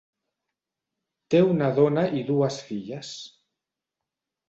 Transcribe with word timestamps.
Té 1.35 1.43
una 1.51 1.69
dona 1.81 2.07
i 2.23 2.25
dues 2.33 2.61
filles. 2.73 3.15